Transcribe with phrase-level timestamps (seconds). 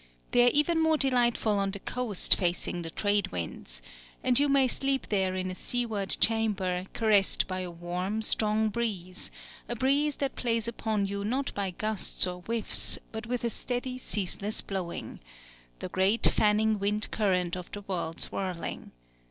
[0.31, 3.83] They are even more delightful on the coast facing the trade winds;
[4.23, 9.29] and you may sleep there in a seaward chamber, caressed by a warm, strong breeze,
[9.69, 13.99] a breeze that plays upon you not by gusts or whiffs, but with a steady
[13.99, 15.19] ceaseless blowing,
[15.77, 18.89] the great fanning wind current of the world's whirling.